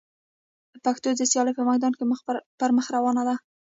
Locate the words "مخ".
2.77-2.85